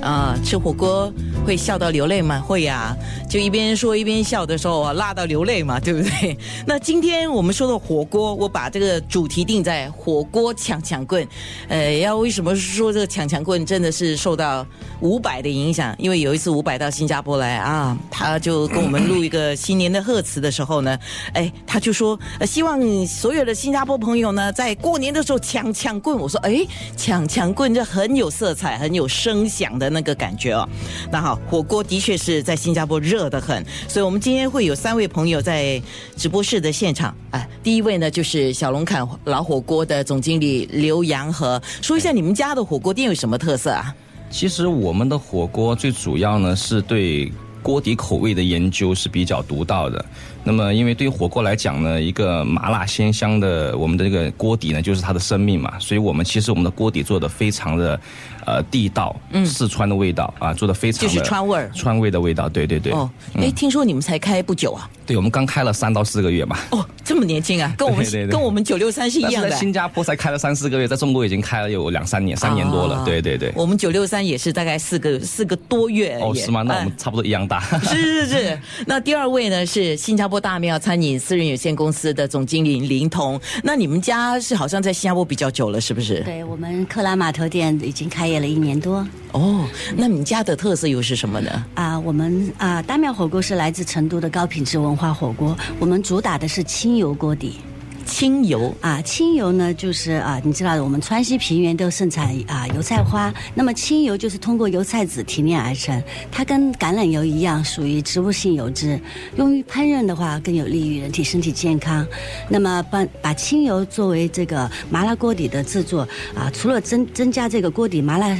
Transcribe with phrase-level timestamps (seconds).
[0.00, 1.12] 啊，吃火锅
[1.44, 2.40] 会笑到流泪吗？
[2.40, 2.96] 会呀，
[3.28, 6.38] 就一边说一边笑的时候啊，辣到流泪嘛，对不对？
[6.66, 11.26] 那今天我们说的火锅，我把这个主题定在火锅抢抢棍。
[11.68, 14.64] 呃，要为什么说这个抢抢棍真的是受到
[15.00, 15.94] 伍佰的影响？
[15.98, 20.96] 因为有一次伍佰到新加坡来啊，他就跟我们录一个新年的贺词的时候呢，
[21.32, 26.16] 哎，他就说，希望所有的新加坡朋友呢，在过年的时候抢抢棍。
[26.16, 26.64] 我说，哎，
[26.96, 29.87] 抢抢棍这很有色彩，很有声响的。
[29.90, 30.68] 那个感觉哦，
[31.10, 35.80] 那好，火锅的确是在新加坡热得很，所以我们今天会有三位朋友在
[36.16, 37.14] 直播室的现场。
[37.30, 43.94] 哎，第一位呢就是小龙坎老火锅的总经理刘洋和，说一下你们家的火锅店有什么特色啊？
[44.30, 50.04] 其实我们的火锅最主要呢是对锅底口味的研究是比较独到的。
[50.44, 55.78] 那么，因为对于火锅来讲呢，一个麻辣鲜香的我们的这个锅底呢，就是它的生命嘛。
[55.78, 58.00] 所以我们其实我们的锅底做的非常的。
[58.46, 62.90] 呃，地道，嗯，四川的味道啊，做的非常就是川味儿，川味的味道，对对对。
[62.94, 64.88] 哦，哎，听说你们才开不久啊？
[65.04, 66.56] 对，我们刚开了三到四个月嘛。
[66.70, 69.50] 哦，这么年轻啊，跟我们 跟我们九六三是一样的。
[69.50, 73.02] 在新加坡才开了三四个月，在中国已经开了有两三年，三年多了。
[73.04, 73.52] 对对对。
[73.54, 76.18] 我们九六三也是大概四个四个多月。
[76.22, 76.62] 哦，是吗？
[76.62, 77.60] 那我们差不多一样大。
[77.82, 78.60] 是是是。
[78.86, 83.40] 那第二位呢是新加坡大庙餐饮私人有限公司的总经理林彤。
[83.64, 86.20] 那你们家是好像在新加坡比较久了，是不是？
[86.24, 89.06] 对我们克拉码头店已经开业了一年多。
[89.32, 91.64] 哦，那你家的特色又是什么呢？
[91.74, 97.60] 啊，我们啊大庙火锅是来自成都的高品质文化火锅，我们主打的是清油锅底。
[98.08, 108.98] 清油啊，清油呢就是啊，你知道，我们川西平原都盛产啊油菜花，那么清油就是通过油菜籽提炼而成，它跟橄榄油一样，属于植物性油脂，
[109.36, 112.04] 用于烹饪的话更有利于人体身体健康。
[112.48, 116.00] 那么把把清油作为这个麻辣锅底的制作
[116.34, 118.36] 啊，除了增增加这个锅底麻辣。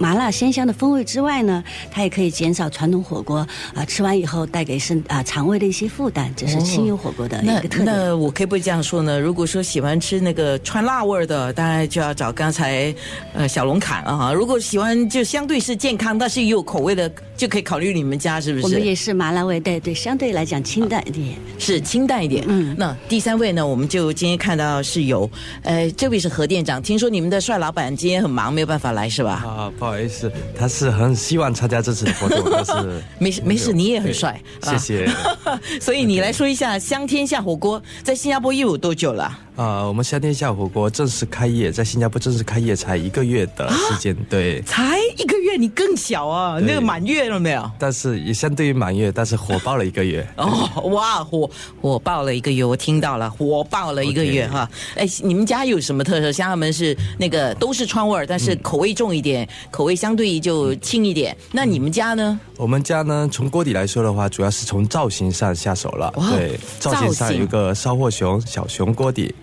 [0.00, 7.84] 麻辣鲜香的风味之外呢，它也可以减少传统火锅啊吃完以后带给身啊肠胃的一些负担，这是清油火锅的一个特点。
[7.84, 9.20] 那我可以不可以这样说呢？
[9.20, 12.94] 如果说喜欢吃那个川辣味的，当然就要找刚才
[13.34, 14.32] 呃小龙坎啊。
[14.32, 18.64] 如果喜欢就相对是健康，但是也有口味的，就可以考虑你们家是不是？
[18.64, 22.44] 我们也是麻辣味，对对，相对来讲清淡一点，是清淡一点。
[22.46, 25.28] 嗯，那第三位呢，我们就今天看到是有，
[25.62, 29.42] 呃，这位是何店长，听说你们的帅老板今天很忙，没有办法来是吧？
[29.46, 29.86] 啊，不。
[29.86, 35.10] 好意思，他是很希望参加这次的活动，但是 没事没事，你也很帅， 谢谢。
[35.80, 39.36] 所以你来说一下香天下火锅在新加坡又有多久了？
[39.56, 47.70] 啊，我们香天下火锅正式开业，在新加坡正式开业才一个月的时间，对，才一个月，你更小啊，那个满月了没有？
[47.78, 50.26] 但是也相对于满月，但是火爆了一个月。
[50.36, 50.48] 哦，
[50.90, 51.48] 哇，火
[51.80, 54.68] 火爆了一个月，我听到了，火爆了一个月哈。
[54.96, 56.30] 哎，你们家有什么特色？
[56.32, 61.36] 像他们是那个都是川味儿，但是口味重一点，口味相对于就轻一点。
[61.52, 62.38] 那你们家呢？
[62.56, 66.12] 我们家呢，从锅底来说的话，主要是从造型上下手了。
[66.30, 69.34] 对，造型上有个烧货熊、小熊锅底。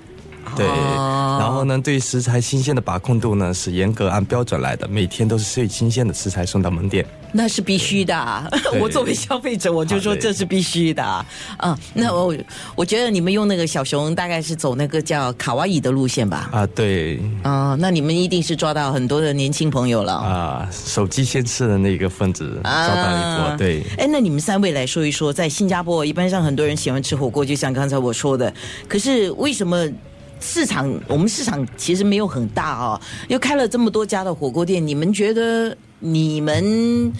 [0.55, 7.05] 对，然后呢，对食材新鲜的把控度呢是严格按标准来的，每天都是最新鲜的食材送到门店。
[7.33, 8.15] 那是必须的，
[8.79, 11.03] 我作为消费者，我就说这是必须的。
[11.57, 12.33] 啊，那我
[12.73, 16.49] 我觉得你们用那个小熊，大概是走那个叫卡哇伊的路线吧？
[16.53, 17.19] 啊，对。
[17.43, 20.13] 啊，那你们一定是抓到很多的年轻朋友了。
[20.13, 23.57] 啊，手机先吃的那个分子抓到一波。
[23.57, 23.83] 对。
[23.97, 28.51] 哎，那你们三位来说一说，在新加坡，一般上很多人喜欢吃火锅，就像刚才我说的，
[28.87, 29.85] 可是为什么？
[30.39, 37.11] 市场，我们市场其实没有很大哦，又开了这么多家的火锅店，你们觉得你们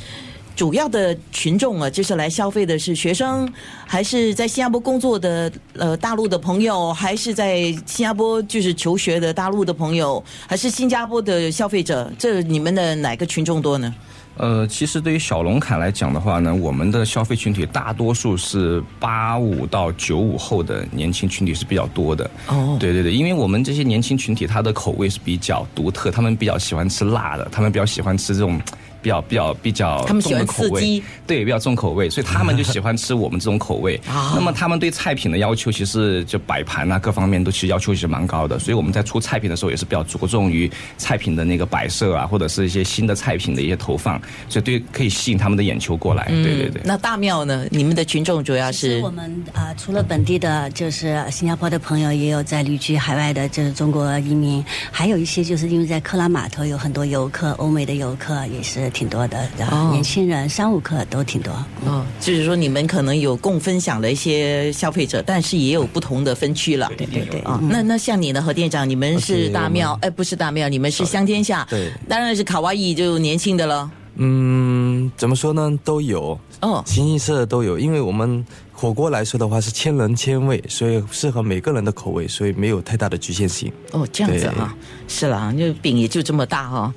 [0.56, 3.48] 主要的群众啊，就是来消费的是学生，
[3.86, 12.12] 还是在新加坡工作的呃大陆的朋友，还是在新加坡就是求学的大陆的朋友，还是新加坡的消费者？
[12.18, 13.94] 这你们的哪个群众多呢？
[14.38, 22.30] 呃，其实对于小龙坎来讲的话呢，我们的消费群体大多数是八五到九五后的年轻群体是比较多的。
[22.48, 28.62] 哦，对对对，因为我们这些年轻群体他的口味是比较独特，他们比较喜欢吃辣的，他们比较喜欢吃这种。
[29.00, 33.98] 比较比较比较重的口味，对，比较重口味，所以他们就喜欢吃我们这种口味。
[34.36, 38.58] 那么他们对菜品的要求，其实就摆盘啊各方面都其实要求也是蛮高的。
[38.58, 44.20] 所以我们在出菜品的时候，也是比较着重于菜品的那个摆设啊，或者是一些新的菜品的一些投放，
[44.50, 46.26] 所以对可以吸引他们的眼球过来。
[46.26, 46.82] 对对对。
[46.84, 47.66] 那大庙呢？
[47.70, 49.00] 你们的群众主要是？
[49.02, 58.88] 我们啊，除了本地的，就是新加坡的朋友，也有在旅居海外的，就是中国移民，还有一些就是因为在克拉码头有很多游客，欧美的游客也是。
[58.98, 61.52] 挺多的，然后年轻人商务客都挺多。
[61.86, 66.90] 哦，就是说你们可能有共分享的一些消费者，但是也有不同的分区了。
[66.98, 67.42] 对对对。
[67.42, 71.68] 啊，那那像你呢何店长，你们是大庙，哎，不是大庙，你们是香天下。
[71.70, 73.92] 对，当然是卡哇伊就年轻的了。
[74.20, 75.72] 嗯，怎么说呢？
[75.84, 77.78] 都有哦，形形色色都有。
[77.78, 78.46] 因为我们
[78.80, 83.74] 火锅来说的话是千人千味，所以适合每个人的口味，所以没有太大的局限性。
[83.92, 84.78] 哦，这样子啊，
[85.08, 86.94] 是啦，就饼也就这么大哈。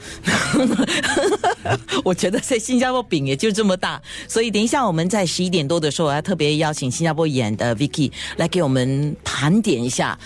[2.05, 3.99] 我觉得在新加坡饼也就这么大，
[4.29, 10.19] 所以等一下我们在十一点多的时候，我要特别邀请新加坡演的 Vicky 来给我们盘点一下。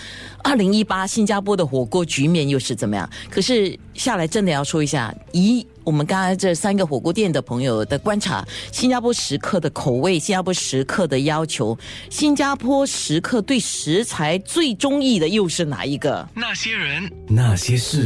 [0.43, 3.09] 二零一八新加坡的火锅局面又是怎么样？
[3.29, 11.77] 可是下来真的要说一下，以我们刚才这三个火锅店的朋友的观察，新加坡食客的口味，新加坡食客的要求，
[12.09, 16.27] 新加坡食客对食材最中意的又是哪一个？
[16.33, 18.03] 那些人，那些事。